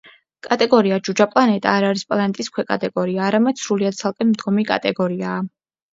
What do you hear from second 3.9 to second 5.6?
ცალკე მდგომი კატეგორიაა.